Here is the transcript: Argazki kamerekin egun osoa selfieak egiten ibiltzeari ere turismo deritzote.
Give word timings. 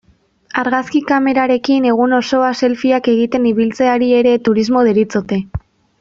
Argazki 0.61 1.01
kamerekin 1.11 1.85
egun 1.91 2.17
osoa 2.21 2.49
selfieak 2.63 3.09
egiten 3.15 3.45
ibiltzeari 3.53 4.07
ere 4.21 4.33
turismo 4.49 4.83
deritzote. 4.93 5.39